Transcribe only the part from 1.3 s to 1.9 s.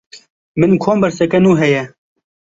nû heye.